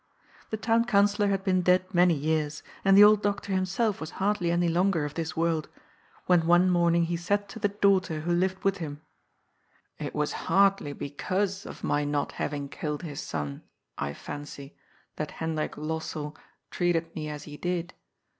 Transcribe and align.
The 0.49 0.57
Town 0.57 0.85
Councillor 0.85 1.27
had 1.27 1.43
been 1.43 1.61
dead 1.61 1.85
many 1.93 2.15
years, 2.15 2.63
and 2.83 2.97
the 2.97 3.03
old 3.03 3.21
doctor 3.21 3.53
himself 3.53 4.01
was 4.01 4.09
hardly 4.17 4.49
any 4.49 4.67
longer 4.67 5.05
of 5.05 5.13
this 5.13 5.37
world, 5.37 5.69
when 6.25 6.47
one 6.47 6.71
morning 6.71 7.03
he 7.03 7.15
said 7.15 7.47
to 7.49 7.59
the 7.59 7.67
daughter 7.69 8.21
who 8.21 8.31
lived 8.33 8.63
with 8.63 8.77
him:" 8.77 9.01
It 9.99 10.15
was 10.15 10.31
hardly 10.49 10.93
because 10.93 11.67
of 11.67 11.83
my 11.83 12.03
not 12.03 12.31
having 12.31 12.67
killed 12.67 13.03
his 13.03 13.21
son, 13.21 13.61
I 13.95 14.15
fancy, 14.15 14.75
that 15.17 15.29
Hendrik 15.37 15.73
Lossell 15.77 16.35
treated 16.71 17.13
me 17.13 17.29
as 17.29 17.43
he 17.43 17.55
did. 17.55 17.93